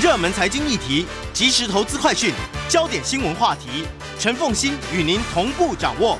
[0.00, 2.32] 热门财经议题、即时投资快讯、
[2.68, 3.84] 焦点新闻话题，
[4.16, 6.16] 陈凤欣与您同步掌握。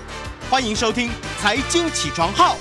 [0.51, 1.08] 欢迎收听
[1.40, 2.56] 《财经起床号》。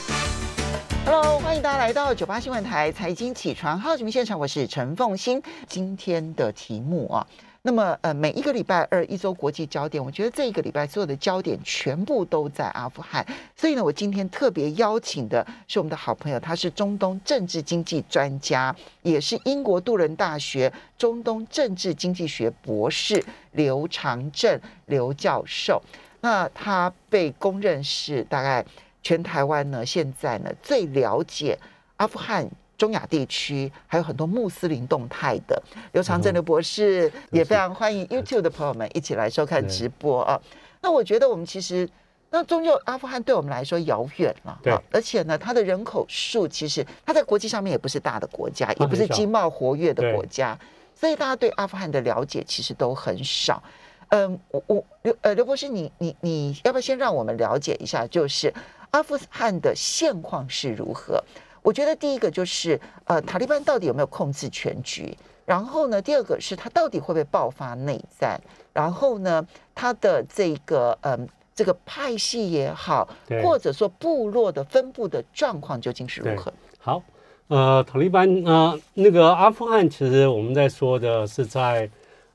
[1.07, 5.41] Hello，欢迎大家来到九八新闻台财经起床号节目现场，我是陈凤欣。
[5.67, 7.25] 今天的题目啊，
[7.67, 13.27] 那么呃，每一个礼拜二一周国际焦点，我觉得这一个礼拜所有的焦点全部都在阿富汗，
[13.57, 23.21] 所以呢，我今天特别邀请的是我们的好朋友，他是中东政治经济专家，也是英国杜伦大学中东政治经济学博士
[23.51, 25.81] 刘长正刘教授。
[26.21, 28.65] 那他被公认是大概。
[29.03, 31.57] 全台湾呢，现在呢最了解
[31.95, 32.45] 阿富汗、
[32.77, 35.61] 中亚地区，还有很多穆斯林动态的
[35.93, 40.39] 刘长正刘博士，也非常欢迎 YouTube 的朋友们一起来收看直播啊。
[40.81, 41.89] 那我觉得我们其实，
[42.29, 50.57] 那终究阿富汗对我们来说遥远了，对，而且呢，它的人口数其实它在国际上面也不是大的国家，也不是经贸活跃的国家，
[50.93, 53.61] 所以大家对阿富汗的了解其实都很少。
[54.09, 58.53] 嗯，我我刘呃刘博士，你你你要不要先让我们了解一下，就是？
[58.91, 61.21] 阿富汗的现况是如何？
[61.67, 65.13] 我觉得第一个就是呃，塔利班到底有没有控制全局？
[65.45, 68.39] 然后呢，第二个是他到底会不会爆发内战？
[68.71, 73.05] 然后呢，他的这个嗯、呃，这个派系也好，
[73.43, 76.53] 或者说部落的分布的状况究竟是如何？
[76.79, 77.03] 好，
[77.49, 81.89] 呃，塔利班呃，那个阿富汗其实我们在说的是在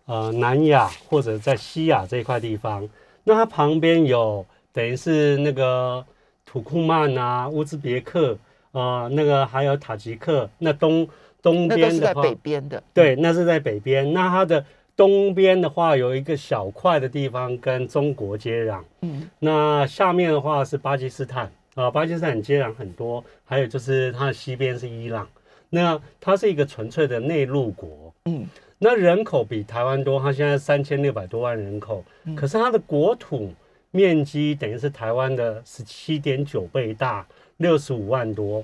[0.04, 2.86] 呃南亚或者在西亚这一块地方，
[3.24, 4.44] 那它旁边有
[4.74, 6.04] 等于是那个。
[6.44, 8.36] 土库曼啊，乌兹别克
[8.72, 11.06] 啊、呃，那个还有塔吉克，那东
[11.40, 14.12] 东边的是在北边的，对，那是在北边。
[14.12, 14.64] 那它的
[14.96, 25.28] 东边的话，有一个小块的地方跟中国接壤，嗯，那下面的话是巴基斯坦啊、呃，巴基斯坦接壤很多，还有就是它的西边是伊朗，
[25.70, 28.46] 那它是一个纯粹的内陆国，嗯，
[28.78, 33.52] 那人口比台湾多，它现在三千六百多万人口，嗯、可是它的国土。
[33.94, 37.26] 面积等于是台湾的十七点九倍大，
[37.62, 38.62] 六十五万多。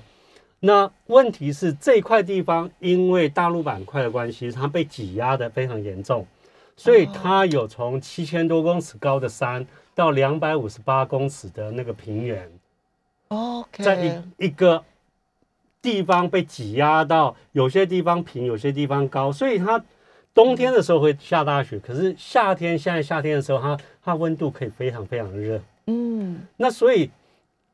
[0.61, 6.27] 那问题是这块地方因为大陆板块的关系，它被挤压的非常严重，
[6.77, 12.51] 所以它有从七千多公尺高的山到两百五十八公尺的那个平原。
[13.29, 14.85] OK，在一一个
[15.81, 19.83] 地方被挤压到，有些地方平，有些地方高，所以它。
[20.35, 25.61] 冬天的时候会下大雪，可是夏天现在夏天的时候，它它温度可以非常非常热。
[25.87, 27.11] 嗯，那所以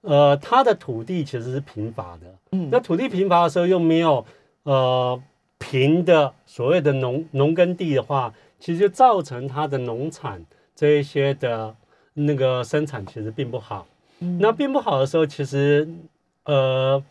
[0.05, 2.27] 呃，它的土地其实是贫乏的。
[2.53, 4.25] 嗯，那土地贫乏的时候又没有
[4.63, 5.21] 呃
[5.59, 10.45] 平的所谓的农农耕地的话，其实就造成它的农产
[10.77, 11.75] 这一些的
[12.13, 13.87] 那个生产其实并不好。
[14.21, 15.89] 嗯，那并不好的时候，其实
[16.45, 17.03] 呃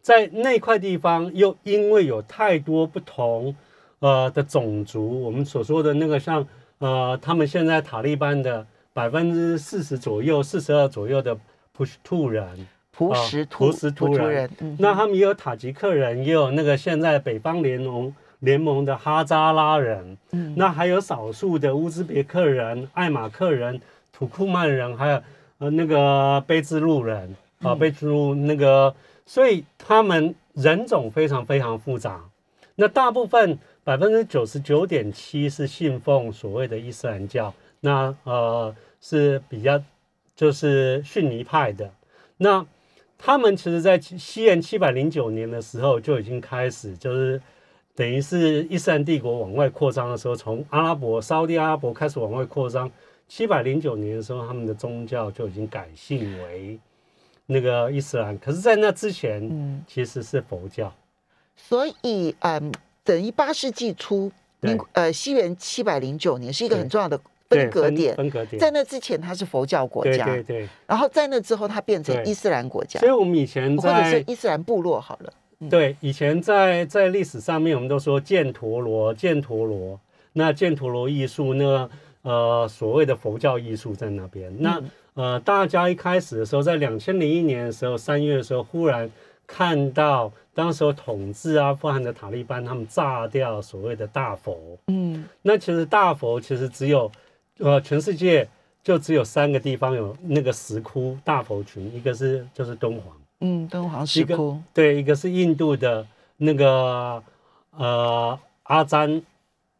[0.00, 3.54] 在那块地方又因为有太多不同。
[4.04, 6.44] 呃的种族，我们所说的那个像
[6.78, 11.38] 呃，他们现在塔利班的百分之四十左右、四十二左右的
[11.72, 23.80] 普什图人，普什图、普什图人，嗯、那他们也有塔吉克人，也有那个现在北方联盟联盟的哈扎拉人，嗯，那还有少数的乌兹别克人、艾马克人、
[24.12, 25.22] 土库曼人，还有
[25.58, 27.34] 呃那个卑兹路人。
[27.62, 28.92] 啊，卑兹路那个，
[29.24, 32.20] 所以他们人种非常非常复杂，
[32.74, 33.58] 那大部分。
[33.84, 39.82] 百分之九十九点七是信奉所谓的伊斯兰教，那呃是比较
[40.34, 41.92] 就是逊尼派的。
[42.36, 42.66] 那
[43.18, 47.40] 他们其实，在西元七百零九年的时候就已经开始，就是
[47.94, 52.90] 等于是伊斯兰帝国往外扩张的时候，从阿拉伯、沙地阿拉伯开始往外扩张。
[53.28, 56.78] 七百零九年的时候，他们的宗教就已经改信为
[57.46, 60.92] 那个伊斯兰，可是，在那之前，嗯，其实是佛教。
[61.56, 62.72] 所以，嗯。
[63.04, 67.20] 等于八世纪初，民呃西元七百零九年是一个很重要的
[67.54, 68.14] 分隔点。
[68.16, 70.68] 分隔点在那之前，它是佛教国家，对对对。
[70.86, 73.00] 然后在那之后，它变成伊斯兰国家。
[73.00, 75.32] 所以我们以前在或者是伊斯兰部落好了。
[75.60, 79.98] 嗯、对，以前在在历史上面，我们都说犍陀罗，犍陀罗。
[80.32, 81.88] 那犍陀罗艺术呢？
[82.22, 84.52] 呃，所谓的佛教艺术在那边。
[84.58, 84.82] 那
[85.14, 89.10] 呃，大家一开始的时候，在两千零一年的时候，三月的时候，忽然
[89.46, 90.32] 看到。
[90.54, 94.54] 当时候统治阿富汗的塔利班，他们炸掉所谓的大佛。
[94.88, 97.10] 嗯，那其实大佛其实只有，
[97.58, 98.48] 呃，全世界
[98.82, 106.06] 就只有三个地方有那个石窟大佛群，一个是就是敦煌，嗯，敦煌石窟，对，一个是印度的
[106.36, 107.22] 那个
[107.70, 109.22] 呃阿詹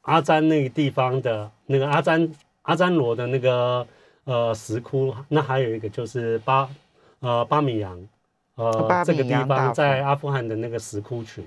[0.02, 2.32] 阿詹那个地方的那个阿詹
[2.62, 3.86] 阿詹罗的那个
[4.24, 6.68] 呃石窟，那还有一个就是巴
[7.20, 7.98] 呃巴米扬。
[8.54, 11.42] 呃，这个地方在阿富汗的那个石窟群，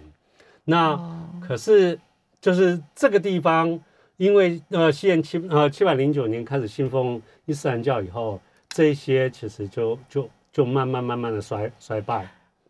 [0.64, 1.98] 那、哦、可是
[2.42, 3.80] 就是这个地方，
[4.18, 8.40] 因为呃，西元七呃七百零九年开始信奉伊斯兰教以后，
[8.70, 12.28] 这些其实就就就慢慢慢慢的衰衰败。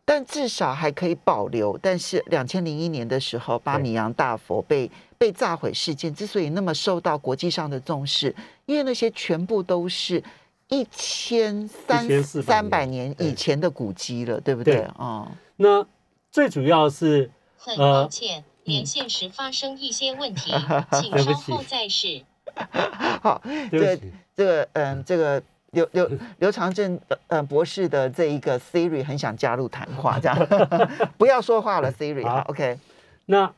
[0.08, 1.76] 但至少还可以保留。
[1.82, 8.36] 但是两千零一年的时候，巴米扬大佛被被炸毁事件之所以那么受到国际上的重视，
[8.68, 10.24] 因为那些全部都是
[10.70, 14.84] 一千三1400三百年以前的古迹了，对不对对？
[15.00, 15.84] 哦，那
[16.32, 20.52] 最主要是很呃抱歉，连线时发生一些问题，
[20.92, 22.22] 请稍后再试。
[23.24, 23.42] 好，
[23.72, 25.42] 这对不起，这个嗯，这个
[25.72, 26.10] 刘刘
[26.40, 30.38] 刘长正呃博士的这一个 Siri 很想加入谈话，这样
[31.18, 32.78] 不要说话了，Siri 好好，OK。
[33.26, 33.52] 那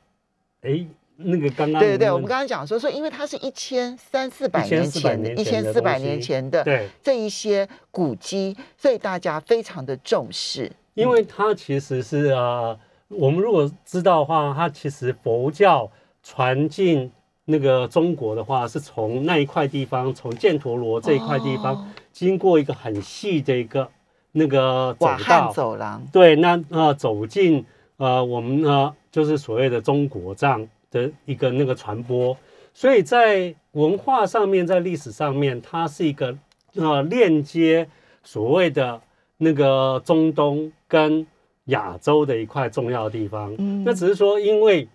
[0.62, 0.86] 哎
[1.18, 10.72] 那个刚刚对对对，我们刚刚刚讲说说，因为它是一千三四百年前的，一千四百年前的对，这一些古迹，所以大家非常的重视。
[10.94, 15.90] 因为它其实是呃，我们如果知道的话，它其实佛教
[16.24, 17.12] 传进
[17.46, 21.88] 那个中国的话，是从那一块地方，从犍陀罗这一块地方，哦。
[22.12, 23.88] 经过一个很细的一个
[24.32, 27.64] 那个走道，走廊，对，那呃走进
[27.98, 32.36] 呃我们呢就是所谓的中国这样的一个那个传播，
[32.74, 36.36] 所以在文化上面，在历史上面，它是一个
[36.76, 37.88] 呃链接
[38.24, 39.00] 所谓的
[39.38, 41.26] 那个中东跟
[41.68, 43.56] 亚洲的一块重要的地方。
[43.58, 44.88] 嗯那只是说，因为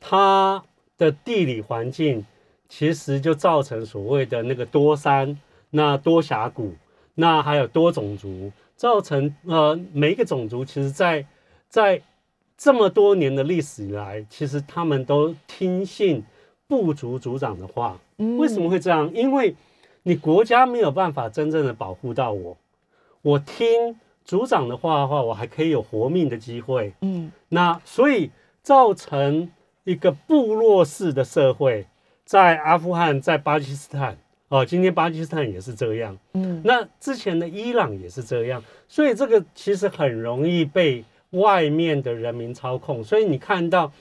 [0.00, 0.62] 它
[0.98, 2.24] 的地理环境，
[2.68, 5.38] 其实就造成所谓的那个多山、
[5.70, 6.72] 那多峡谷，
[7.14, 11.24] 那还有多种族，造成呃每一个种族，其实在
[11.68, 12.00] 在
[12.56, 16.22] 这么多年的历史以来，其实他们都听信
[16.66, 17.98] 部族族长的话。
[18.18, 19.10] 嗯为什么会这样？
[19.12, 19.56] 因为
[20.04, 22.56] 你国家没有办法真正的保护到我，
[23.22, 26.92] 我听族长的话的话，我还可以有活命的机会。
[27.02, 28.30] 嗯那所以
[28.62, 29.50] 造成
[29.84, 31.86] 一个部落式的社会，
[32.24, 34.16] 在阿富汗，在巴基斯坦，
[34.48, 36.18] 哦，今天巴基斯坦也是这样。
[36.32, 43.04] 嗯那之前的伊朗也是这样，所以这个其实很容易被外面的人民操控。
[43.04, 43.92] 所以你看到，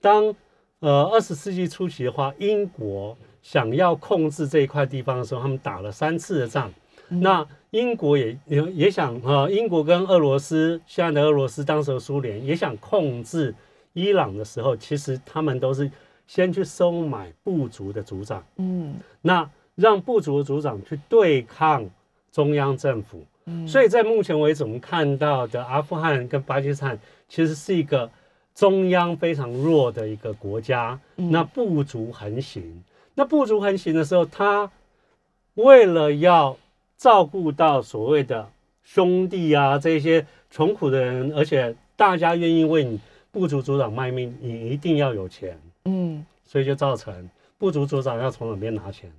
[0.00, 0.34] 当
[0.78, 6.72] 呃二十世纪初期的话，英国想要控制这一块地方的时候，他们打了三次的仗。
[7.20, 13.54] 那英国也也也想呃，英国跟俄罗斯现在的俄罗斯，当时的苏联也想控制
[13.92, 15.90] 伊朗的时候，其实他们都是
[16.26, 18.44] 先去收买部族的族长。
[18.56, 21.88] 嗯那让部族的族长去对抗
[22.30, 23.24] 中央政府。
[23.46, 26.98] 嗯所以在目前为止，我们看到的阿富汗跟巴基斯坦
[27.28, 28.08] 其实是一个
[28.54, 32.84] 中央非常弱的一个国家，嗯那部族横行。
[33.14, 34.70] 那部族横行的时候，他
[35.54, 36.56] 为了要
[37.02, 38.48] 照顾到所谓的
[38.84, 43.00] 兄弟啊这些穷苦的人，而且大家愿意为你
[43.32, 45.58] 部族族长卖命，你一定要有钱。
[45.84, 47.28] 嗯所以就造成
[47.58, 49.10] 部族族长要从哪边拿钱，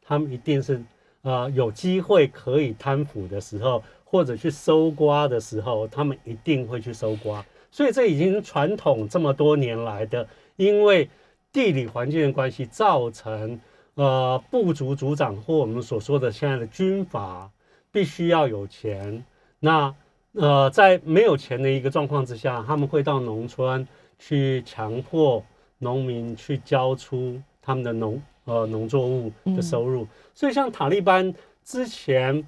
[0.00, 0.80] 他们一定是
[1.22, 7.44] 呃有机会可以贪腐的时候，或者去搜刮的时候，他们一定会去搜刮。
[7.72, 11.10] 所以这已经传统这么多年来的，因为
[11.52, 13.58] 地理环境的关系，造成
[13.96, 17.50] 呃部族族长或我们所说的现在的军阀
[17.90, 19.22] 必须要有钱。
[19.58, 19.94] 那
[20.32, 23.86] 呃在没有钱的一个状况之下，他们会到农村
[24.18, 25.44] 去强迫
[25.78, 30.06] 农民去交出他们的农呃农作物的收入。
[30.32, 32.46] 所以像塔利班之前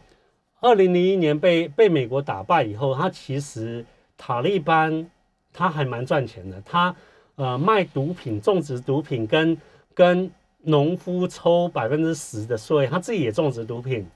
[0.60, 3.84] 二零零一年被被美国打败以后，他其实
[4.16, 5.10] 塔利班
[5.52, 6.94] 他还蛮赚钱的，他
[7.36, 9.56] 呃卖毒品、种植毒品跟
[9.94, 10.30] 跟
[10.62, 14.06] 农夫抽百分之十的税，他自己也种植毒品。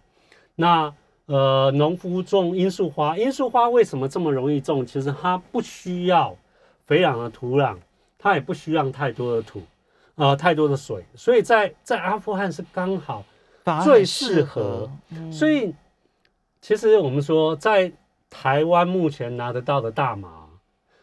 [0.54, 0.92] 那
[1.26, 4.84] 呃，农夫种罂粟花，罂粟花为什么这么容易种？
[4.84, 6.36] 其实它不需要
[6.84, 7.76] 肥壤的土壤，
[8.18, 9.62] 它也不需要太多的土，
[10.16, 13.24] 呃，太多的水，所以在在阿富汗是刚好。
[13.84, 15.72] 最适合嗯所以
[16.60, 17.92] 其实我们说，在
[18.28, 20.48] 台湾目前拿得到的大麻，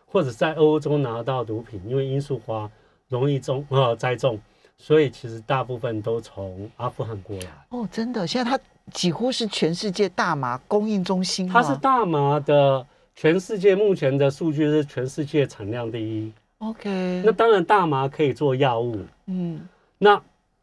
[0.06, 2.70] 或者在欧洲拿得到毒品，因为罂粟花
[3.08, 4.38] 容易种呃栽种，
[4.80, 7.48] 所以其实大部分都从阿富汗过来。
[7.70, 8.60] 哦，真的，现在它
[8.92, 12.84] 几乎是全世界大麻供应中心它是大麻的
[13.16, 16.32] 全世界目前的数据是全世界产量第一。
[16.60, 18.98] OK，那当然，大麻可以做药物。
[19.28, 19.62] 嗯
[19.98, 20.20] 那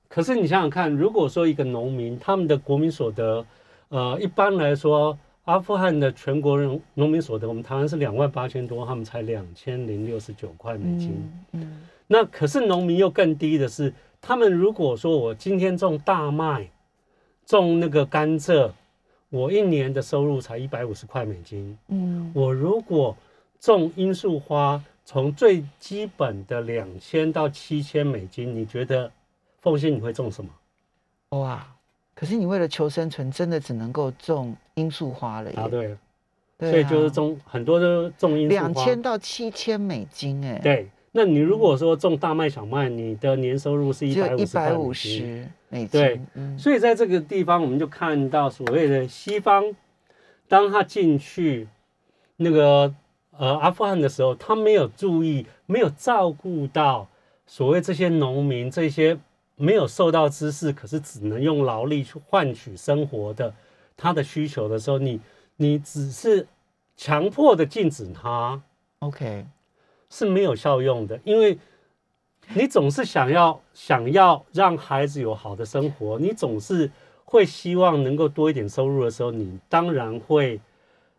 [0.09, 3.45] 可是你想想看，如果说一个农民他们的国民所得，
[3.89, 11.11] 呃，一般来说，阿富汗的全国人农民所得，我们台湾是两万八千多，他们才两千零六十九块美金。
[11.53, 13.93] 嗯嗯那可是农民又更低的是，
[14.27, 16.69] 他们如果说我今天种大麦，
[17.45, 18.73] 种那个甘蔗，
[19.29, 21.79] 我一年的收入才一百五十块美金。
[21.87, 23.17] 嗯我如果
[23.61, 29.09] 种罂粟花，从最基本的两千到七千美金，你觉得
[29.61, 30.51] 凤欣你会种什么？
[31.39, 31.65] 哇！
[32.13, 35.57] 可是你为了求生存，真的只能够种罂粟花了耶。
[35.57, 35.99] 答对了，
[36.59, 38.61] 对啊所以就是种很多都种罂粟花。
[38.61, 44.89] 两千到七千美金，哎，，对，那你如果说种大麦、小麦，你的年收入是只一百五十有一百五
[45.71, 45.89] 美金。
[45.89, 45.89] 十。
[45.89, 49.75] 对，嗯，所以在这个地方，我们就看到所谓的西方，
[50.47, 51.67] 当他进去
[52.37, 52.95] 那个
[53.39, 57.09] 呃阿富汗的时候，他没有注意，没有照顾到
[57.47, 59.19] 所谓这些农民这些
[59.57, 63.55] 没有受到知识，可是只能用劳力去换取生活的
[63.97, 65.19] 他的需求的时候，你
[65.57, 66.47] 你只是
[66.95, 68.63] 强迫的禁止他
[68.99, 69.47] ，OK，
[70.11, 71.59] 是没有效用的，因为
[72.55, 76.91] 你总是想要想要让孩子有好的生活，你总是
[77.25, 80.61] 会希望能够多一点收入的时候，你当然会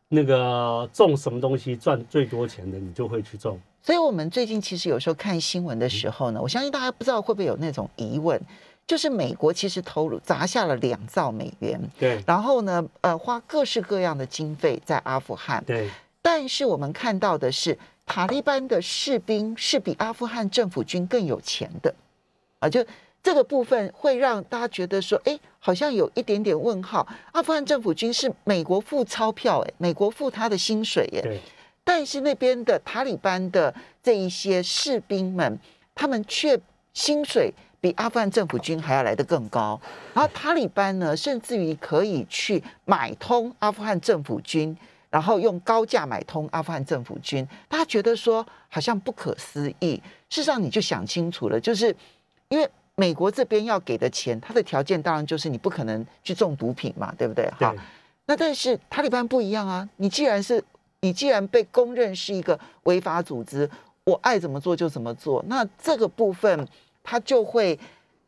[0.07, 3.59] 那个种什么东西赚最多钱的，你就会去种。
[3.83, 8.41] 所以我们最近其实有时候看新闻的时候呢，我相信大家不知道会不会有那种疑问，
[8.85, 12.23] 就是美国其实投入砸下了两兆美元，对。
[12.25, 15.89] 然后呢，呃，花各式各样的经费在阿富汗，对
[16.27, 21.95] 但是我们看到的是，塔利班的士兵是比阿富汗政府军更有钱的，
[22.59, 22.85] 啊，就
[23.23, 27.07] 这个部分会让大家觉得说，哎，好像有一点点问号。
[27.31, 31.39] 阿富汗政府军是美国付钞票，哎，美国付他的薪水，哎，对
[31.85, 35.57] 但是那边的塔利班的这一些士兵们，
[35.95, 36.59] 他们却
[36.93, 39.79] 薪水比阿富汗政府军还要来得更高。
[40.13, 44.77] 然后塔利班呢，甚至于可以去买通阿富汗政府军，
[45.17, 47.43] 然后用高价买通阿富汗政府军。
[47.67, 49.95] 大家觉得说好像不可思议，
[50.29, 51.87] 事实上你就想清楚了，就是
[52.49, 57.49] 因为美国这边要给的钱，它的条件当然就是你不可能去种毒品嘛，对不对？
[57.57, 57.73] 好，
[58.27, 60.63] 那但是塔利班不一样啊，你既然是
[61.01, 63.67] 你既然被公认是一个违法组织，
[64.03, 66.67] 我爱怎么做就怎么做，那这个部分
[67.01, 67.79] 它就会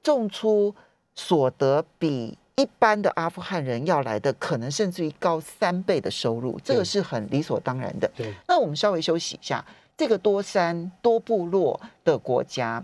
[0.01, 0.73] 种出
[1.13, 8.11] 所得比一般的阿富汗人要来的可能甚至于高三倍的收入，这个是很理所当然的。
[8.17, 9.63] 对那我们稍微休息一下，
[9.95, 12.83] 这个多山多部落的国家，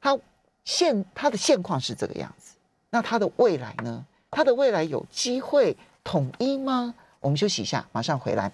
[0.00, 0.18] 它
[0.64, 2.54] 现它的现况是这个样子，
[2.88, 4.02] 那它的未来呢？
[4.30, 6.94] 它的未来有机会统一吗？
[7.20, 8.50] 我们休息一下，马上回来。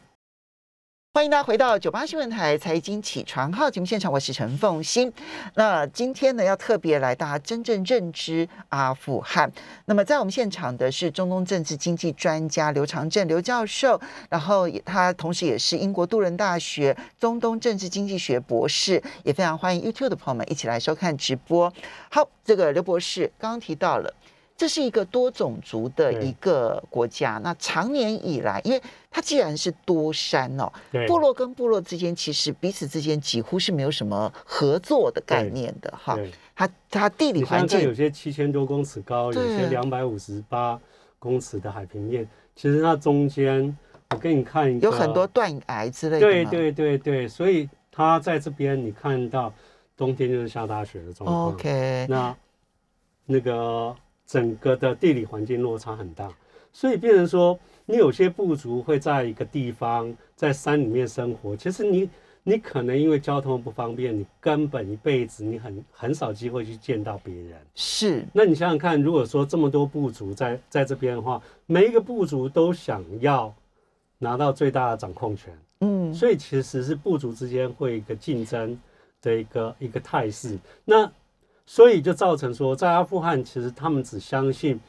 [1.17, 5.11] 欢迎大家回到九八新闻台财经起床号节目现场，我是陈凤欣。
[5.55, 9.51] 那今天呢，要特别来大家真正认知阿富汗。
[9.87, 21.73] 那么在我们现场的是中东政治经济专家刘长正刘教授，然后也他同时也是英国杜伦大学中东政治经济学博士，也非常欢迎 YouTube 的朋友们一起来收看直播。
[22.11, 24.13] 好，这个刘博士刚刚提到了。
[24.57, 30.73] 这是一个多种族的一个国家，那长年以来，因为它既然是多山哦，
[31.07, 36.19] 部落跟部落之间其实彼此之间几乎是没有什么合作的概念的哈。
[36.55, 40.81] 它它地理环你想想看，有些七千多公尺高，有些两百五十八
[41.19, 43.77] 公尺的海平面，其实它中间，
[44.11, 46.51] 我给你看一个，有很多断崖之类的嘛。
[46.51, 49.53] 对对对对，所以它在这边你看到
[49.99, 51.49] 冬天就是下大雪的状况。
[51.49, 52.35] OK，那
[53.27, 53.95] 那个
[54.26, 56.28] 整个的地理环境落差很大，
[56.73, 62.11] 所以变成说，你有些部族会在一个地方在山里面生活，其实你
[62.42, 67.56] 你可能因为交通不方便，你根本一辈子你很很少机会去见到别人。
[67.75, 73.54] 是那你想想看，如果说这么多部族在在这边的话，每一个部族都想要
[74.18, 78.78] 拿到最大的掌控权，嗯所以其实是部族之间会一个竞争
[79.21, 80.59] 的一个一个态势。
[80.85, 81.11] 那
[81.67, 84.81] 所以就造成说，在阿富汗，其实他们只相信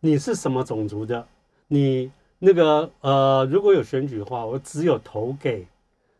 [0.00, 1.26] 你是什么种族的，
[1.68, 5.66] 你那个呃，如果有选举的话，我只有投给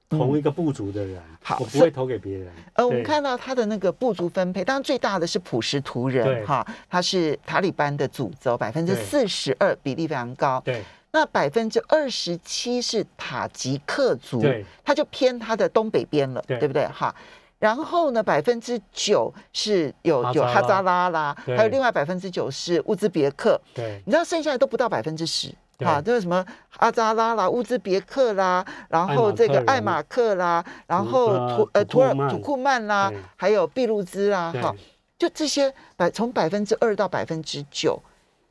[0.09, 2.51] 同一个部族的人，好我不会投给别人。
[2.73, 10.61] 呃，我们看到他的那个部族分配，当然最大的是普什图人哈，他是塔利班的主轴，百分之四十二，比例非常高。
[10.65, 16.87] 对那百分之二十七是塔吉克族，对他就偏他的东北边了，对对不对？
[16.87, 17.15] 哈。
[17.59, 24.03] 然后呢，百分之九是有有哈扎拉啦，对还有另外百分之九是乌兹别克，对。
[24.07, 25.53] 你知道剩下的都不到百分之十。
[25.77, 26.45] 对哈，就是什么
[26.79, 34.75] 阿扎拉啦、乌兹别克啦，然后这个艾艾马马克啦，然土后呃土呃土土库曼尔土库曼啦对，还有俾路兹啦，哈，
[35.17, 37.97] 就这些百从百分之二到百分之九，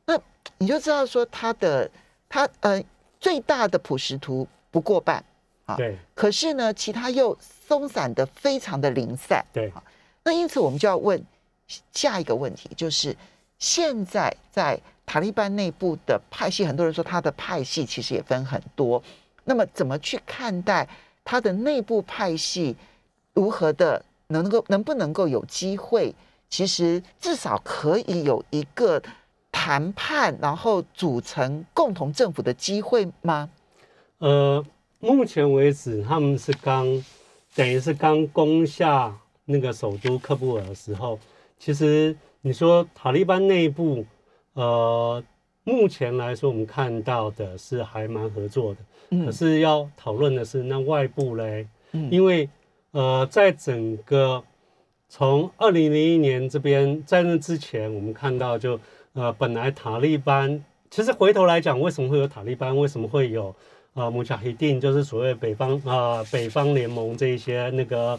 [0.06, 0.18] 那
[0.56, 1.90] 你就知道说它的
[2.30, 2.82] 它呃
[3.20, 5.22] 最大的普什图不过半
[5.66, 5.98] 啊，对。
[6.14, 7.36] 可是呢其他又
[7.68, 9.70] 松散的非常的零散，对。
[10.24, 11.22] 那因此我们就要问
[11.92, 13.14] 下一个问题，就是
[13.58, 19.02] 现在在塔利班内部的派系，很多人说他的派系其实也分很多，
[19.44, 20.88] 那么怎么去看待
[21.24, 22.74] 他的内部派系
[23.34, 26.14] 如何的能够能不能够有机会，
[26.48, 29.02] 其实至少可以有一个
[29.52, 33.48] 谈判，然后组成共同政府的机会吗？
[34.18, 34.64] 呃，
[35.00, 36.86] 目前为止他们是刚，
[37.58, 39.12] 等于是刚攻下
[39.44, 41.18] 那个首都喀布尔的时候，
[41.58, 44.06] 其实你说塔利班内部，
[44.52, 45.20] 呃，
[45.64, 52.48] 目前来说我们看到的是还蛮合作的，可嗯是要讨论的是那外部嘞，嗯因为
[52.92, 54.40] 呃，在整个
[55.08, 58.78] 从二零零一年这边在那之前，我们看到就
[59.14, 62.78] 呃，本来塔利班其实回头来讲，为什么会有塔利班？
[62.78, 63.52] 为什么会有
[63.98, 68.16] 呃穆加希定，就是所谓北方啊、呃、北方联盟这一些那个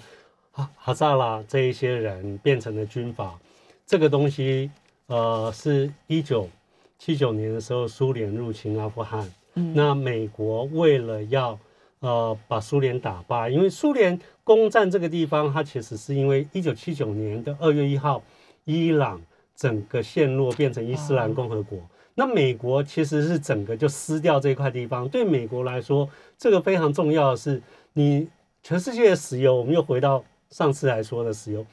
[0.51, 3.39] 哈哈萨拉这一些人变成了军阀？
[3.87, 4.69] 这个东西
[5.07, 6.49] 呃，是一九
[6.97, 11.57] 七九年的时候苏联入侵阿富汗，嗯那美国为了要
[11.99, 18.21] 呃把苏联打败，因为苏联攻占这个地方，它其实是因为一九七九年的二月一号，
[18.65, 19.21] 伊朗
[19.55, 21.79] 整个陷落变成伊斯兰共和国。
[22.19, 25.07] 那美国其实是整个就撕掉这块地方。
[25.07, 27.61] 对美国来说，这个非常重要的是，
[27.93, 28.27] 你
[28.61, 31.65] 全世界的石油，我们又回到上次来说的石油，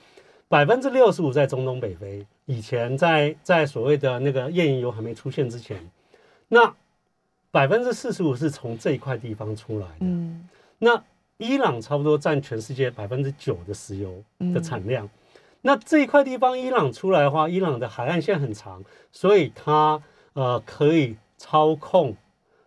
[0.46, 2.24] 百分之六十五在中东北非。
[2.44, 5.76] 以前在在所谓的那个页岩油还没出现之前，
[6.46, 6.72] 那
[7.50, 9.96] 百分之四十五是从这一块地方出来的。
[10.02, 10.48] 嗯
[10.78, 11.02] 那
[11.38, 14.22] 伊朗差不多占全世界百分之九的石油
[14.54, 15.08] 的产量。
[15.62, 20.00] 那这一块地方伊朗出来的话，伊朗的海岸线很长，所以它
[20.36, 22.14] 呃可以操控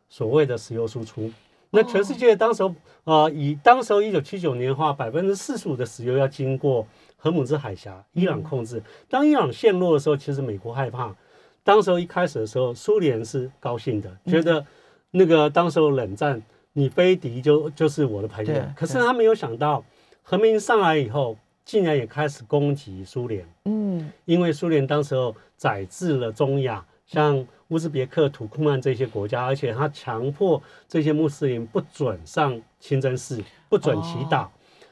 [0.09, 1.31] 所谓的石油输出。
[1.69, 2.73] 那全世界当时候
[3.03, 6.85] 呃以当时候一九七九年的话，百分之四十五的石油要经过
[7.15, 8.81] 荷姆兹海峡，伊朗控制。
[9.07, 11.15] 当伊朗陷落的时候，其实美国害怕。
[11.63, 14.65] 当时候一开始的时候，苏联是高兴的，觉得
[15.11, 16.41] 那个当时候冷战，
[16.73, 18.53] 你非敌就就是我的朋友。
[18.75, 19.83] 可是他没有想到，
[20.23, 34.48] 和平上来以后，竟然也开始攻击苏联，嗯因为苏联当时候宰制了中亚，像乌兹别克、土库曼这些国家，而且他强迫这些穆斯林不准上清真寺，不准祈祷。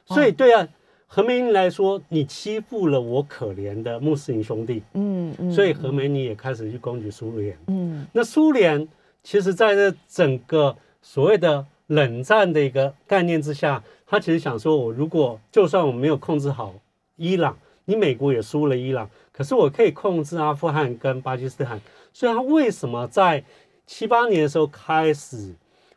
[0.06, 0.68] 所以对啊，
[1.06, 7.56] 何梅尼来说，你欺负了我可怜的穆斯林兄弟，嗯嗯，所以何梅尼也开始去攻击苏联。
[7.68, 8.88] 嗯那苏联
[9.22, 16.74] 其实在这整个所谓的冷战的一个概念之下，他其实想说，我如果就算我没有控制好
[17.16, 21.80] 伊朗，你美国也输了伊朗，可是我可以控制阿富汗跟巴基斯坦，
[22.18, 23.44] 所以他为什么在
[23.86, 25.54] 七八年的时候开始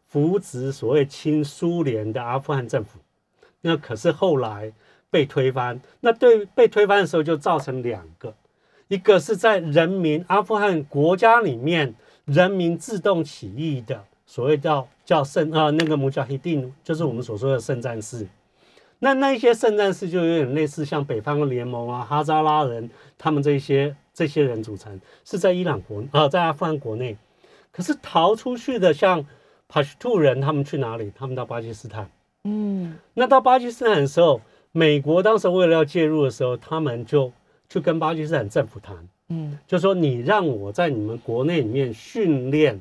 [0.06, 2.98] 扶植所谓亲苏联的阿富汗政府？
[3.62, 4.70] 那可是后来
[5.08, 8.34] 被推翻，那对被推翻的时候就造成两个，
[8.88, 11.94] 一个是在人民阿富汗国家里面
[12.26, 18.28] 人民自动起义的所谓叫叫圣啊那个穆加希丁，就是我们所说的圣战士。
[19.00, 27.16] 那那一些圣战士就有点类似像北方联盟啊、哈扎拉人他们这些这些人组成，是在伊朗国啊、在阿富汗国内。
[27.72, 29.24] 可是逃出去的像
[29.68, 31.10] 帕什图人，他们去哪里？
[31.14, 32.10] 他们到巴基斯坦。
[32.44, 34.40] 嗯那到巴基斯坦的时候，
[34.72, 37.32] 美国当时为了要介入的时候，他们就
[37.68, 38.96] 去跟巴基斯坦政府谈，
[39.28, 42.80] 嗯就说你让我在你们国内里面训练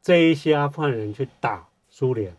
[0.00, 2.34] 这一些阿富汗人去打苏联。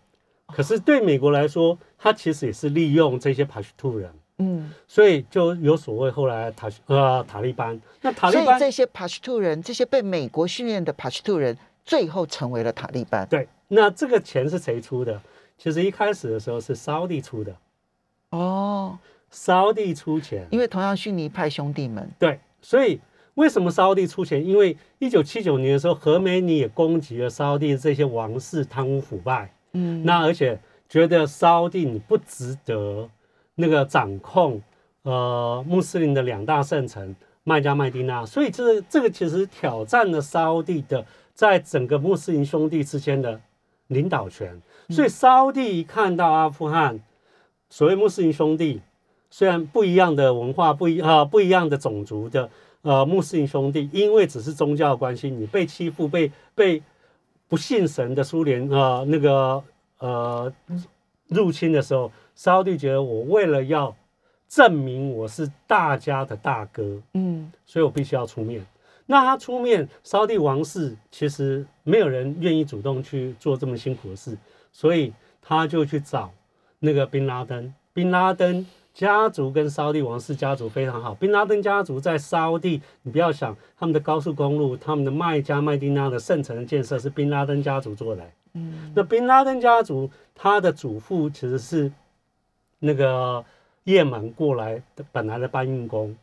[0.48, 7.80] 可是对美国来说，他其实也是利用这些帕什图人，嗯，所以就有所谓后来塔呃塔利班。
[8.02, 13.28] 那塔利班所以这些帕什图人，这些被美国训练的帕什图人，最后成为了塔利班。
[13.30, 15.20] 对，那这个钱是谁出的？
[15.58, 17.56] 其实一开始的时候是沙地出的，
[18.32, 19.00] 哦，
[19.32, 23.00] 沙地出钱，因为同样逊尼派兄弟们，对，所以
[23.36, 24.46] 为什么沙地出钱？
[24.46, 30.60] 因为一九七九年的时候，何梅尼也攻击了沙地这些王室贪污腐败，嗯，那而且
[30.90, 33.10] 觉得沙地你不值得
[33.56, 34.62] 那个掌控
[35.04, 43.40] 呃穆斯林的两大圣城麦加、麦地那，所以这这个其实挑战了沙地的在整个穆斯林兄弟之间的
[43.88, 44.60] 领导权。
[44.90, 47.00] 所以沙地一看到阿富汗
[47.70, 48.82] 所谓穆斯林兄弟，
[49.30, 52.50] 虽然不一样的文化、不一啊、不一样的种族的
[52.84, 56.82] 呃穆斯林兄弟，因为只是宗教的关系，你被欺负、被被
[57.48, 59.64] 不信神的苏联呃那个
[60.00, 60.54] 呃
[61.28, 63.96] 入侵的时候，沙地觉得我为了要
[64.48, 68.66] 证明我是大家的大哥，嗯所以我必须要出面。
[69.08, 74.36] 那他出面，沙地王室其实没有人愿意主动去做这么辛苦的事，
[74.72, 76.32] 所以他就去找
[76.80, 77.72] 那个宾拉登。
[77.94, 81.14] 宾拉登家族跟沙地王室家族非常好。
[81.14, 88.24] 宾拉登家族在沙地，你不要想他们的高速公路、他们的麦加、麦地那的圣城的建设是宾拉登家族做的。
[88.54, 91.92] 嗯那宾拉登家族他的祖父其实是
[92.80, 93.44] 那个
[93.84, 96.16] 也门过来的本来的搬运工，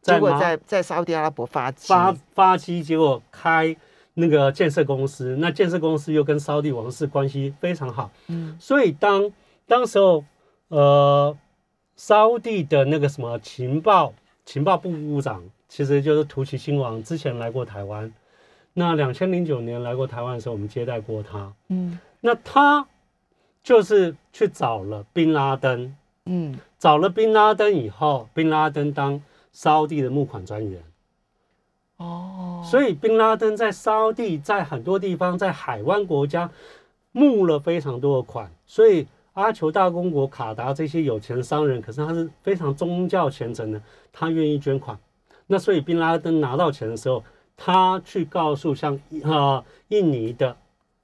[0.00, 3.76] 结果在在沙地阿拉伯发迹，发发机，结果开
[4.14, 9.30] 那个建设公司，那建设公司又跟沙地王室关系非常好，嗯所以当
[9.66, 10.24] 当时候，
[10.68, 11.36] 呃，
[12.00, 14.14] 沙地的那个什么情报
[14.46, 18.10] 情报部部长，其实就是图奇亲王，之前来过台湾。
[18.72, 21.52] 那两千零九年来过台湾的时候，我们接待过他。
[21.68, 22.86] 嗯那他
[23.62, 30.82] 就是去找了宾拉登，嗯找了宾拉登以后，宾拉登当沙地的募款专员。
[31.98, 36.50] 哦，所以宾拉登在沙地，在很多地方，在海湾国家
[37.12, 43.80] 募了非常多的款，所以阿酋大公国、卡达这些有钱商人，可是他是非常宗教虔诚的，
[44.12, 44.98] 他愿意捐款。
[45.46, 47.22] 那所以宾拉登拿到钱的时候，
[47.56, 50.56] 他去告诉像啊、印尼的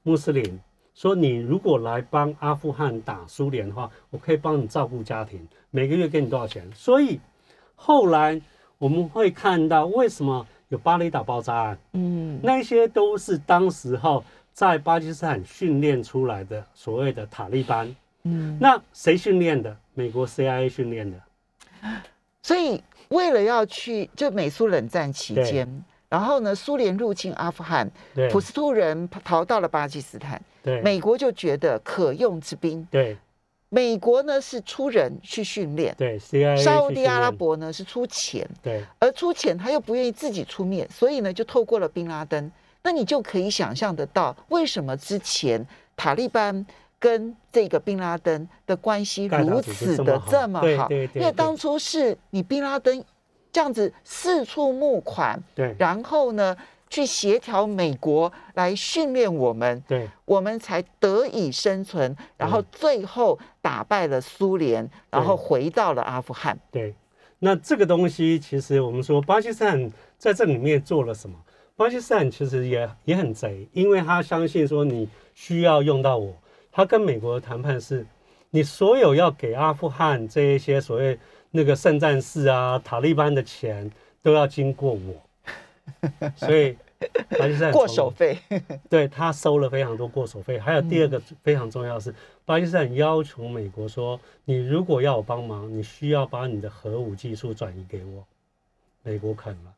[0.03, 0.61] 穆斯林
[0.95, 7.21] 说：“你如果来帮阿富汗打苏联的话，我可以帮你照顾家庭，每个月给你多少钱。”所以
[7.75, 8.41] 后来
[8.79, 17.95] 我们会看到为什么有巴厘岛爆炸案，嗯那些都是当时候在巴基斯坦训练出来的所谓的塔利班。
[18.27, 19.77] 嗯，那谁训练的？
[19.95, 21.17] 美国 CIA 训练的。
[22.43, 28.29] 所以为了要去就美苏冷战期间，然后呢，苏联入侵阿富汗，对。
[28.29, 30.81] 普什图人逃到了巴基斯坦，对。
[30.83, 33.17] 美国就觉得可用之兵，对。
[33.69, 38.85] 美国呢是出人去训练，对 CIA 沙地阿拉伯呢是出钱，对。
[39.01, 42.51] 而出钱他又不愿意自己出面，所以呢就透过了宾拉登。
[42.85, 46.65] 那你就可以想象得到，为什么之前塔利班
[46.99, 50.89] 跟这个宾拉登的关系如此的这么好么好？
[50.89, 53.05] 对对对对因为当初是你宾拉登
[53.53, 56.57] 这样子四处募款，对然后呢
[56.89, 66.59] 去协调美国来训练我们，对我们才得以生存，然后最后打败了苏联，然后回到了阿富汗。
[66.71, 66.95] 对。
[67.39, 71.37] 那这个东西，其实我们说巴基斯坦在这里面做了什么？
[71.77, 76.33] 巴基斯坦其实也也很贼，因为他相信说你需要用到我。
[76.77, 78.07] 他跟美国的谈判是，
[78.51, 81.19] 你所有要给阿富汗这一些所谓
[81.51, 86.29] 那个圣战士啊、塔利班的钱，都要经过我。
[86.37, 86.77] 所以
[87.39, 88.39] 巴基斯坦过手费，
[88.91, 90.59] 对他收了非常多过手费。
[90.59, 98.23] 还有第二个非常重要的是，巴基斯坦要求美国说，你如果要我帮忙，你需要把你的核武技术转移给我。
[99.03, 99.73] 美国肯了，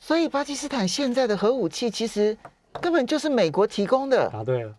[0.00, 2.36] 所以巴基斯坦现在的核武器其实
[2.80, 4.28] 根本就是美国提供的。
[4.28, 4.74] 答对了。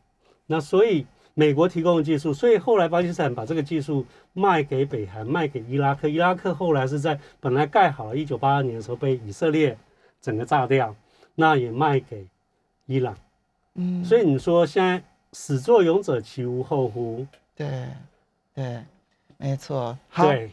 [0.45, 6.07] 那所以美国提供的技术，所以后来巴基斯坦把这个技术卖给北韩，卖给伊拉克。
[6.07, 9.75] 伊拉克后来是在本来盖好了，一九八二年的时候被以色列
[10.21, 10.95] 整个炸掉，
[11.35, 12.25] 那也卖给
[12.85, 13.17] 伊朗。
[13.75, 15.01] 嗯，所以你说现在
[15.33, 17.25] 始作俑者其无后乎？
[17.55, 17.87] 对
[18.53, 18.83] 对，
[19.37, 19.97] 没错。
[20.09, 20.51] 好，对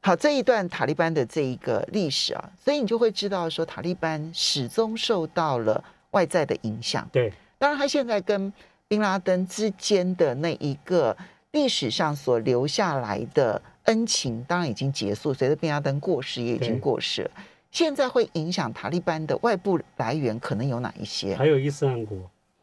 [0.00, 7.08] 好，这一段塔利班的这一个历史啊，所以你就会知道说，塔利班始终受到了外在的影响。
[7.12, 8.52] 对当然，他现在跟
[8.90, 11.16] 宾拉登之间的那一个
[11.52, 17.30] 历史上所留下来的恩情，当然已经结束，随着宾拉登过世也已经对过世了。
[17.70, 21.36] 现在会影响塔利班的外部来源可能有哪一些？
[21.36, 22.18] 还有伊斯兰国。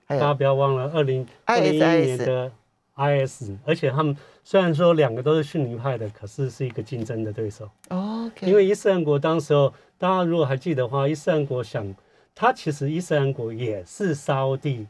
[0.06, 2.52] 大家不要忘了，二零二零一年的
[2.98, 4.14] IS，而且他们
[4.44, 7.70] 虽然说两个都是逊尼派的，可是是一个竞争的对手。
[7.88, 11.96] OK，因为伊斯兰国当时候，大家如果还记得的话，伊斯兰国想，
[12.36, 14.86] 它其实伊斯兰国也是沙地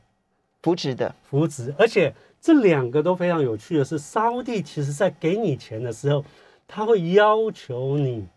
[0.61, 6.23] 扶植的，扶植，而且这两个都非常有趣的是，沙地其实在给你钱的时候，
[6.67, 8.27] 他会要求你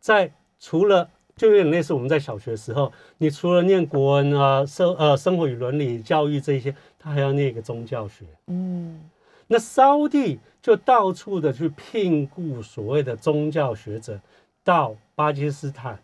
[0.00, 8.24] 在除了就有点类似我们在小学的时候，你除了念国文啊、生呃生活与伦理教育这一些，他还要念一个宗教学。
[8.46, 9.00] 嗯
[9.48, 14.18] 那沙地就到处的去聘雇所谓的宗教学者，
[14.64, 16.00] 到巴基斯坦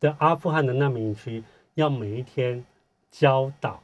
[0.00, 2.64] 的阿富汗的难民区，要每一天
[3.10, 3.82] 教导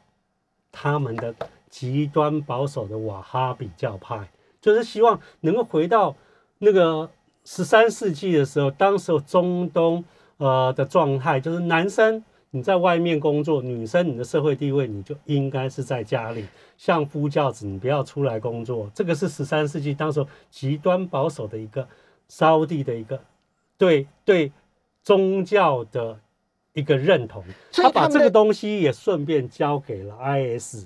[0.75, 1.33] 他们的
[1.71, 4.29] 极端保守的瓦哈比教派，
[4.61, 6.17] 就是希望能够回到
[6.59, 7.09] 那个
[7.45, 10.05] 十三世纪的时候，当时候中东
[10.39, 16.45] 呃的状态，就是男生你在外面工作，女生你的社会地位你就应该是在家里，
[16.77, 18.91] 相夫教子，你不要出来工作。
[18.95, 21.87] 这个是十三世纪当时候极端保守的一个
[22.29, 23.21] 沙地的一个
[23.77, 24.53] 对对
[25.03, 26.19] 宗教的
[26.75, 27.43] 一个认同。
[27.73, 30.85] 他把这个东西也顺便交给了 IS。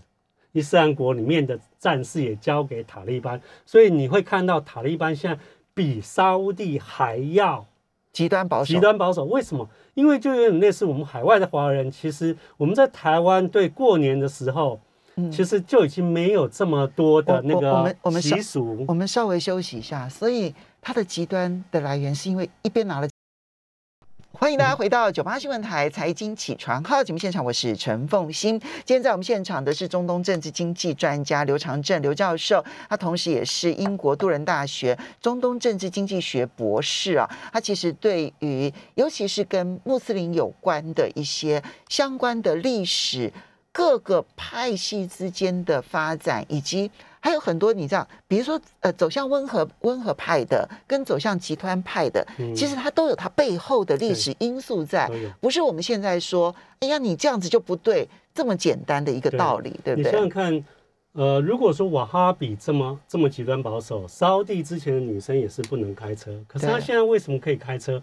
[0.53, 5.39] 伊斯兰国里面的战士也交给塔利班，所以你会看到塔利班现在
[5.75, 7.65] 比沙地还要
[8.13, 9.27] 极端保守，极端保守。
[9.27, 9.69] 为什么？
[9.93, 14.81] 因为就有点类似我们海外的华人，其实我们在台湾对过年的时候，
[15.17, 18.85] 嗯其实就已经没有这么多的那我我我个们我们习俗。
[18.89, 23.09] 我们稍微休息一下，所以它的极端的来源是因为一边拿了。
[24.41, 28.57] 欢迎大家回到九八新闻台财经起床号节目现场，我是陈凤欣。
[28.85, 37.29] 今天在我们现场的是中东政治经济专家刘长正刘教授，他同时也是英国杜伦大学中东政治经济学博士啊。
[37.53, 43.33] 他其实对于尤其是跟穆斯林有关的一些相关的历史。
[43.71, 60.11] 各个派系之间的发展，以及还有很多你知道，比如说呃，走向温和温和派的，跟走向极端派的，其实它都有它背后的历史因素在，不是我们现在说，哎呀，你这样子就不对，这么简单的一个道理，对不对？
[60.11, 60.65] 你想想看，
[61.13, 68.03] 呃，如果说瓦哈比这么这么极端保守，沙地之前的女生也是不能开车，可是她现在为什么可以开车？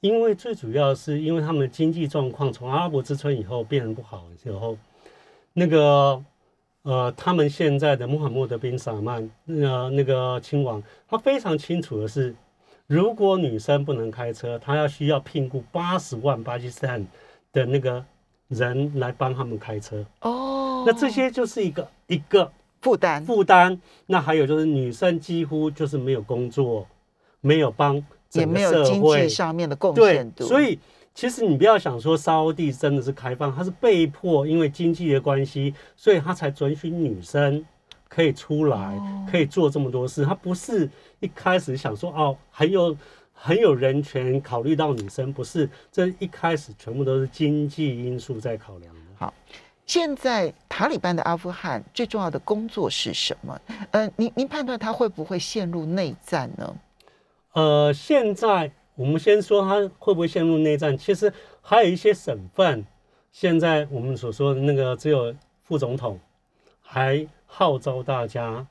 [0.00, 4.76] 因为最主要是因为他们的经济状况从阿拉伯之春以后变得不好的时候。
[5.56, 6.20] 那个，
[6.84, 12.34] 呃，他们现在的穆罕默德宾萨曼，呃，那个亲王，他非常清楚的是，
[12.86, 17.06] 如果女生不能开车，他要需要聘雇八十万巴基斯坦
[17.54, 18.04] 的那个
[18.48, 20.04] 人来帮他们开车。
[20.20, 23.80] 哦，那这些就是一个一个负担负担。
[24.04, 26.86] 那还有就是女生几乎就是没有工作，
[27.40, 27.96] 没有帮，
[28.32, 30.78] 也没有经济上面的贡献度，所以。
[31.14, 37.64] 其实你不要想说沙地真的是开放，它是被迫，因为经济的关系，所以他才准许女生
[38.08, 39.00] 可以出来，
[39.30, 40.24] 可以做这么多事。
[40.24, 42.96] 他不是一开始想说哦，很有
[43.32, 49.00] 很有人权，考虑到女生，不是，这一开始全部都是经济因素在考量的。
[49.16, 49.32] 好，
[49.86, 53.60] 现在塔利班的阿富汗最重要的工作是什么？
[53.92, 56.76] 呃，您您判断他会不会陷入内战呢？
[57.52, 58.72] 呃，现在。
[58.96, 60.96] 我们先说他会不会陷入内战？
[60.96, 62.84] 其实还有一些省份，
[63.32, 66.18] 现在我们所说的那个只有副总统，
[66.80, 68.64] 还号召大家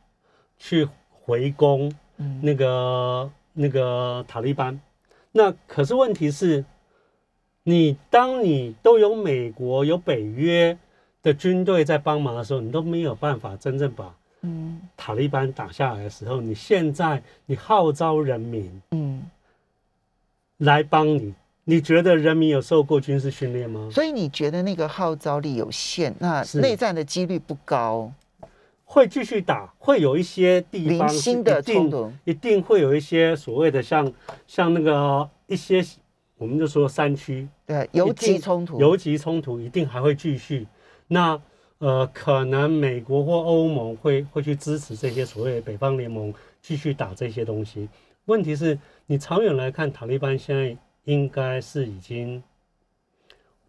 [0.58, 1.94] 去回攻
[2.42, 4.80] 那个那个塔利班。
[5.34, 6.64] 那可是问题是，
[7.64, 10.78] 你当你都有美国有北约
[11.22, 19.22] 的军队在帮忙的时候，你都没有办法真正把嗯塔利班打下来的时候，你现在你号召人民嗯。
[20.64, 21.34] 来帮你，
[21.66, 23.90] 你觉得人民有受过军事训练吗？
[23.92, 28.10] 所以你觉得那个号召力有限，那内战的几率不高，
[28.86, 34.10] 会继续打，会有一些地方新的冲突，一定会有一些所谓的像
[34.48, 35.84] 像那个一些，
[36.38, 40.66] 我们就说山区，对，游击冲突，游击冲突一定还会继续。
[41.08, 41.38] 那
[41.80, 47.90] 呃，可能美国或欧盟会会去支持这些所谓的北方联盟继续打这些东西。
[48.26, 48.80] 问题是。
[49.06, 52.42] 你长远来看，塔利班现在应该是已经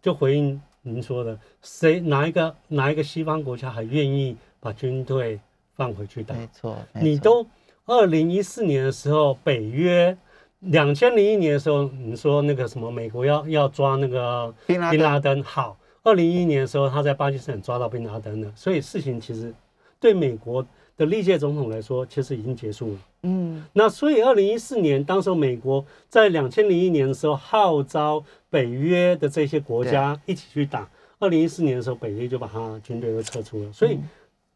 [0.01, 5.39] 就回应您说的，谁哪一个哪一个西方国家还愿意把军队
[5.75, 6.33] 放回去打？
[6.35, 7.45] 没错，你都
[7.85, 10.17] 二零一四年的时候，北约
[10.59, 19.53] 两千零一年的时候，你说那个什么美国要要抓那个宾拉登，好，二零一一年的时候，他在巴基斯坦抓到宾拉登了，所以事情其实
[19.99, 20.65] 对美国。
[20.97, 22.99] 的历届总统来说，其实已经结束了。
[23.25, 30.87] 嗯，那所以二零一四年，当时美国在两千零一年的时候号召北约的这些国家一起去打。
[31.17, 33.97] 二零一四年的时候，北约就把他军队都撤出了，所以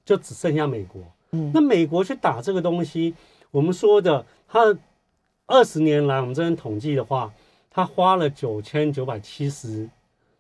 [0.06, 1.02] 就只剩下美国。
[1.32, 3.16] 嗯，那美国去打这个东西，
[3.50, 4.78] 我们说的，他
[5.48, 7.34] 二十年来，我们这边统计的话，
[7.72, 9.90] 他花了九千九百七十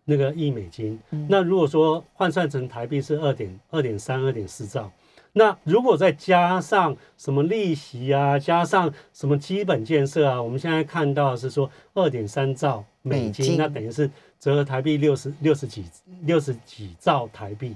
[0.06, 1.00] 那个亿美金。
[1.28, 4.92] 那如果说换算成台币是二点二点三二点四兆。
[5.34, 15.86] 那如果再加上什么利息啊，加上什么基本建设啊，我们现在看到是说二点三兆美金，那等于是折合台币六十六十几
[16.24, 17.76] 六十几兆台币。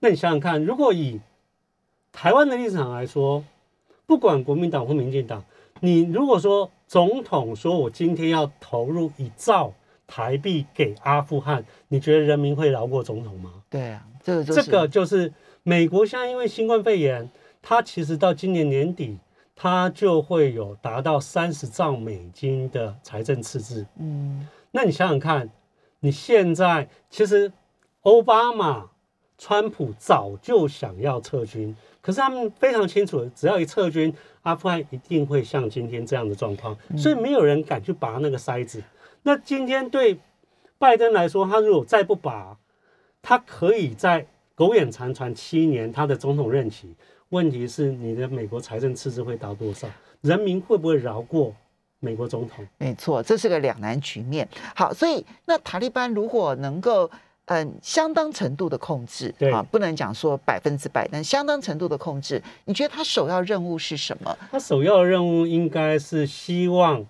[0.00, 1.20] 那你想想看，如果以
[2.12, 3.44] 台湾的立场来说，
[4.04, 5.44] 不管国民党或民进党，
[5.80, 9.72] 你如果说总统说我今天要投入一兆
[10.06, 13.52] 台币给阿富汗，你觉得人民会饶过总统吗？
[13.70, 15.32] 对啊，这个这个就是。
[15.68, 17.28] 美国现在因为新冠肺炎，
[17.60, 19.18] 它其实到今年年底，
[19.54, 23.84] 它就会有达到三十兆美金的财政赤字。
[23.98, 25.50] 嗯，那你想想看，
[26.00, 27.52] 你现在其实
[28.00, 28.88] 奥巴马、
[29.36, 34.10] 川普早就想要撤军，可是他们非常清楚，只要一撤军，
[34.44, 38.82] 阿富汗一定会像今天这样的状况，所以没有人敢去拔那个筛子。
[39.22, 40.18] 那今天对
[40.78, 42.56] 拜登来说，他如果再不拔，
[43.20, 44.26] 他可以在。
[44.58, 46.92] 苟延残喘七年，他的总统任期，
[47.28, 49.86] 问题是你的美国财政赤字会到多少？
[50.22, 51.54] 人民会不会饶过
[52.00, 52.66] 美国总统？
[52.76, 54.48] 没错，这是个两难局面。
[54.74, 57.08] 好，所以那塔利班如果能够
[57.44, 62.42] 嗯相当程度的控制对啊，不能讲说百分之百，但相当程度的控制。
[62.64, 64.36] 你觉得他首要任务是什么？
[64.50, 67.06] 他首要任务应该是希望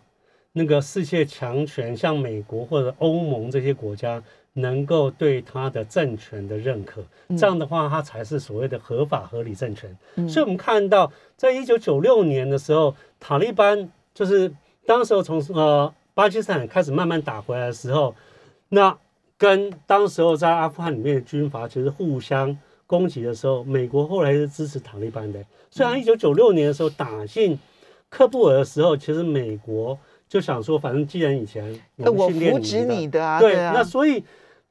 [0.52, 4.22] 那个世界强权，像美国或者欧盟这些国家，
[4.60, 7.02] 能够对他的政权的认可。
[7.36, 9.94] 这样的话，他才是所谓的合法合理政权。
[10.28, 14.50] 所以，我们看到，在一九九六年的时候，塔利班就是
[14.86, 18.14] 当时候从呃巴基斯坦开始慢慢打回来的时候，
[18.70, 18.96] 那
[19.36, 25.38] 跟当时候在阿富汗里面的军阀其实互相攻击的时候，美国后来是支持塔利班的。
[25.70, 27.58] 虽然一九九六年的时候打进
[28.10, 34.24] 喀布尔的时候，其实美国就想说，反正既然以前呃我们训练你的啊，对，啊，那所以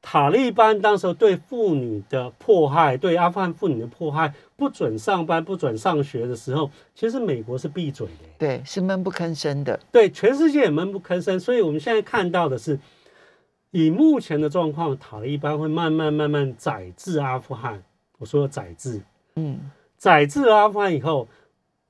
[0.10, 8.24] 塔利班当时候对妇女的迫害，对阿富汗妇女的迫害，不准上班、不准上学的时候，其实美国是闭嘴的。
[8.38, 9.78] 对是闷不吭声的。
[9.92, 11.38] 对，全世界也闷不吭声。
[11.38, 12.80] 所以我们现在看到的是，
[13.72, 17.84] 以目前的状况，塔利班会慢慢慢慢宰制阿富汗。
[18.18, 19.02] 我说宰制，
[19.36, 19.60] 嗯
[19.98, 21.28] 宰制阿富汗以后，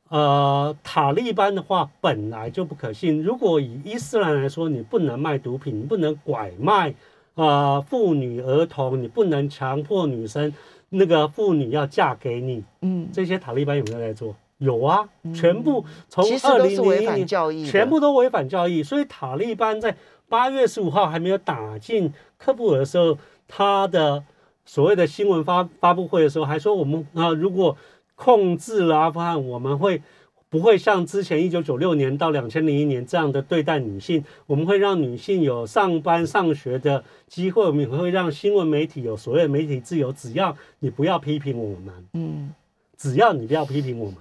[0.09, 3.21] 呃，塔利班的话本来就不可信。
[3.21, 6.95] 如果以伊斯兰来说，你不能卖毒品，你不能拐卖
[7.37, 10.53] 呃妇女儿童，你不能强迫女生
[10.89, 14.35] 那个妇女要嫁给你，嗯，这些塔利班有没有在做？
[14.57, 19.95] 有啊，全部从二零零一年全部都违反教义，所以塔利班在
[20.27, 22.11] 八月十五号还没有打进
[22.43, 24.23] 喀布尔的时候，他的
[24.65, 27.77] 所谓的新闻发发布会的时候，还说我们啊、如果
[28.15, 30.01] 控制了阿富汗，我们会
[30.49, 34.23] 不会像之前一九九六年到两千零一年这样的对待女性？
[34.45, 42.53] 我们会让女性有上班上学的机会，我们也会让新闻媒体有所谓的媒体自由，只要你不要批评我们，嗯
[42.97, 44.15] 只要你不要批评我们，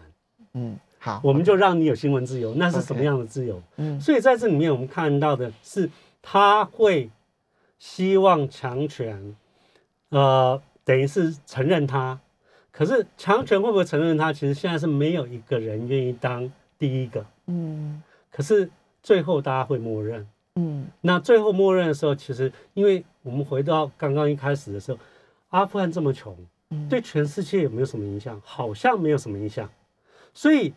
[0.55, 2.55] 嗯，好，我们就让你有新闻自由。
[2.55, 3.63] 那是什么样的自由？
[3.77, 5.89] 嗯所以在这里面，我们看到的是，
[6.21, 7.09] 他会
[7.79, 9.37] 希望强权，
[10.09, 12.19] 呃，等于是承认他。
[12.77, 14.31] 可是强权会不会承认他？
[14.31, 17.25] 其实现在是没有一个人愿意当第一个。
[17.47, 18.69] 嗯可是
[19.03, 20.27] 最后大家会默认。
[20.57, 24.99] 嗯那最后默认的时候，其实因为我们回到刚刚一开始的时候，
[25.49, 26.37] 阿富汗这么穷，
[26.69, 28.39] 嗯对全世界有没有什么影响？
[28.45, 29.67] 好像没有什么影响。
[30.35, 30.75] 所以，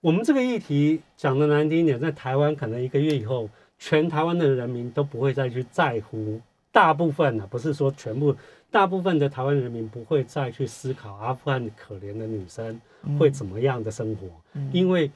[0.00, 6.40] 我们这个议题讲的难听一点，在台湾可能一个月以后，全台湾的人民都不会再去在乎，
[6.72, 8.34] 大部分呢、不是说全部，
[8.70, 12.80] 大部分的台湾人民不会再去思考阿富汗可怜的女生
[13.18, 14.28] 会怎么样的生活，
[14.72, 15.10] 因为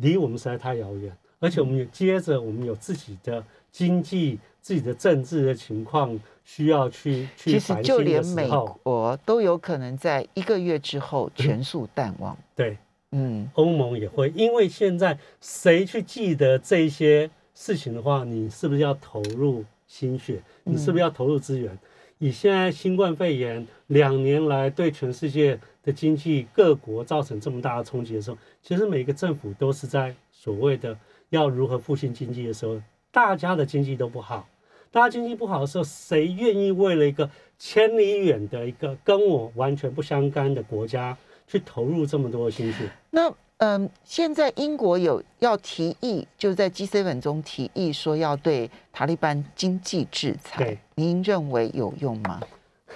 [0.00, 8.48] 离我们实在太遥远，而且我们也接着我们有自己的经济、自己的政治的情况需要去去其实烦心的就连美
[8.82, 12.36] 国都有可能在一个月之后全数淡忘。
[12.54, 12.76] 对。
[13.12, 20.42] 嗯欧盟也会，因为现在谁去记得这些事情的话，你是不是要投入心血？
[20.64, 21.78] 你是不是要投入资源？
[22.18, 30.98] 以现在新冠肺炎两年来对全世界的经济各国造成这么大的冲击的时候，其实每个政府都是在所谓的
[31.28, 34.48] 要如何复兴经济的时候，大家的经济都不好。
[34.90, 41.14] 大家经济不好的时候，谁愿意为了一个千里远的一个跟我完全不相干的国家
[41.46, 42.88] 去投入这么多的心血？
[43.10, 52.40] 那嗯，现在英国有要提议，就在 G7 中提议说要对塔利班经济制裁对，您认为有用吗？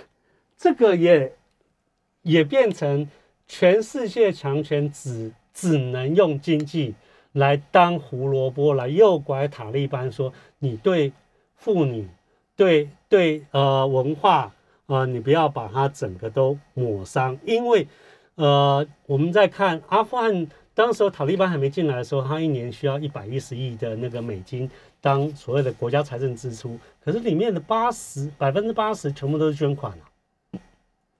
[0.58, 1.32] 这个也
[2.22, 3.08] 也变成
[3.48, 6.94] 全世界强权只只能用经济
[7.32, 11.10] 来当胡萝卜来诱拐塔利班，说你对
[11.56, 12.06] 妇女、
[12.54, 14.54] 对对呃文化
[14.86, 17.88] 呃，你不要把它整个都抹伤，因为
[18.40, 20.46] 呃我们在看阿富汗。
[20.72, 30.04] 当时候塔利班还没进来的时候，他一年需要一百一十亿的那个美金当所谓的国家财政支出，可是里面的八十百分之八十全部都是捐款啊。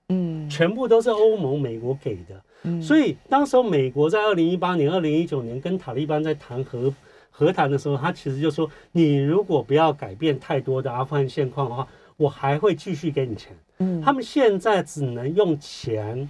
[0.09, 2.41] 嗯全部都是欧盟、美国给的。
[2.63, 6.91] 嗯所以当时候美国在二零一八年、二零一九年跟塔利班在谈和
[7.29, 13.55] 和谈的时候，他其实就说，你如果不要改变太多的阿富汗现况的话，我还会继续给你钱。
[13.77, 16.27] 嗯他们现在只能用钱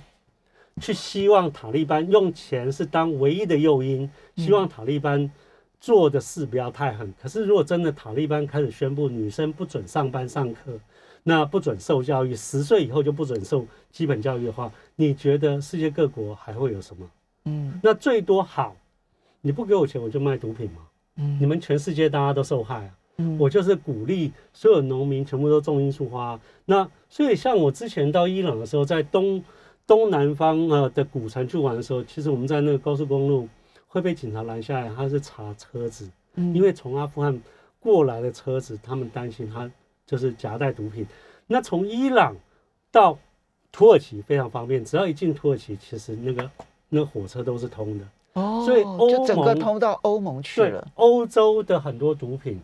[0.81, 5.31] 去希望塔利班用钱是当唯一的诱因，希望塔利班
[5.79, 7.13] 做的事不要太狠。
[7.21, 10.77] 可是如果真的塔利班开始宣布女生不准上班上课，
[11.23, 17.09] 那不准受教育，十岁以后就不准受基本教育的话，你觉得世界各国还会有什么？
[17.45, 18.75] 嗯那最多好，
[19.41, 20.81] 你不给我钱，我就卖毒品嘛。
[21.17, 22.89] 嗯你们全世界大家都受害啊。
[23.17, 26.39] 嗯我就是鼓励所有农民全部都种罂粟花。
[26.65, 29.43] 那所以像我之前到伊朗的时候，在东
[29.85, 33.47] 东南方呃的古城去玩的时候，其实我们在那个高速公路
[33.87, 37.41] 会被警察拦下来，他是查车子，嗯因为从阿富汗
[37.79, 39.69] 过来的车子，他们担心他
[40.05, 41.05] 就是夹带毒品。
[41.47, 42.35] 那从伊朗
[42.91, 43.17] 到
[43.71, 46.49] 土耳其非常方便，只要一进土耳其，其实那个
[46.87, 48.05] 那个火车都是通的。
[48.33, 52.61] 哦，所以就整个通到欧盟去对了。，欧洲的很多毒品，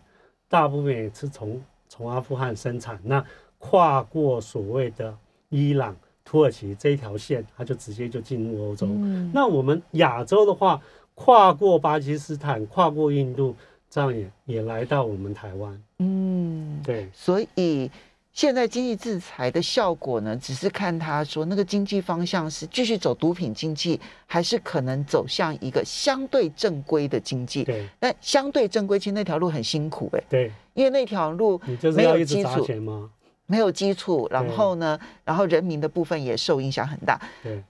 [0.48, 3.22] 大部分也是从从阿富汗生产，那
[3.58, 5.14] 跨过所谓的
[5.50, 5.94] 伊朗、
[6.28, 8.86] 土耳其这一条线，它就直接就进入欧洲。
[8.86, 10.78] 嗯，那我们亚洲的话，
[11.14, 13.56] 跨过巴基斯坦，跨过印度，
[13.88, 15.82] 这样也也来到我们台湾。
[16.00, 17.90] 嗯，对所以
[18.30, 27.64] 现在经济制裁的效果呢，只是看他说那个经济方向是继续走毒品经济，还是可能走向一个相对正规的经济。
[27.64, 33.10] 对但相对正规，其实那条路很辛苦哎、对，因为那条路你就是没有要一直砸基础钱吗？
[33.48, 37.20] 没有基础，然后呢，然后人民的部分也受影响很大。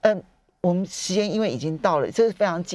[0.01, 0.23] 嗯，
[0.61, 2.63] 我们时间因为已经到了，这是非常。